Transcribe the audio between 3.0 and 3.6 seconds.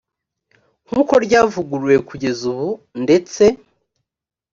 ndetse